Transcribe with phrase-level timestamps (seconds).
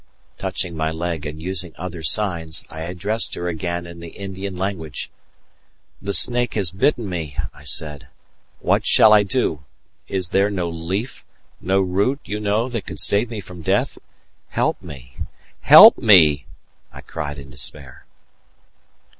[0.39, 5.11] Touching my leg, and using other signs, I addressed her again in the Indian language.
[6.01, 8.07] "The snake has bitten me," I said.
[8.61, 9.63] "What shall I do?
[10.07, 11.23] Is there no leaf,
[11.59, 13.99] no root you know that would save me from death?
[14.49, 15.17] Help me!
[15.59, 16.47] help me!"
[16.91, 18.07] I cried in despair.